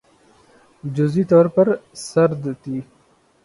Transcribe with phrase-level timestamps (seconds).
[0.95, 1.67] جزوی طور پر
[2.09, 2.77] سرد تھِی